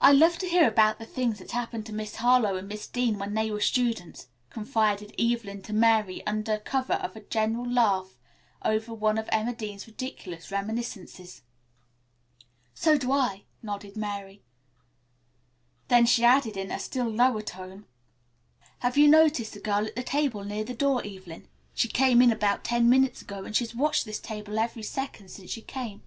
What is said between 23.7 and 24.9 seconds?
watched this table every